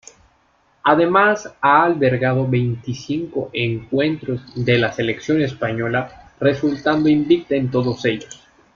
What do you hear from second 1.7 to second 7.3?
albergado veinticinco encuentros de la selección española, resultando